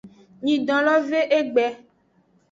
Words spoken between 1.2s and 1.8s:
egbe.